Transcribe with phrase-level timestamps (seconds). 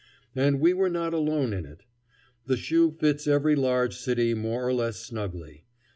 [0.35, 1.83] And we were not alone in it.
[2.47, 5.65] The shoe fits every large city more or less snugly.